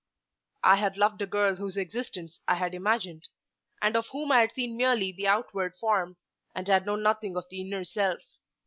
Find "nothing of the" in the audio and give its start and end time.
7.03-7.61